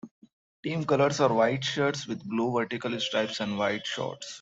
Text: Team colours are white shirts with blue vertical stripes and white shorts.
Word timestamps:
Team 0.63 0.83
colours 0.83 1.19
are 1.19 1.31
white 1.31 1.63
shirts 1.63 2.07
with 2.07 2.27
blue 2.27 2.51
vertical 2.57 2.99
stripes 2.99 3.39
and 3.39 3.55
white 3.55 3.85
shorts. 3.85 4.25